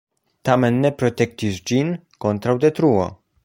[0.47, 1.95] Tamen ne protektis ĝin
[2.27, 3.09] kontraŭ detruo.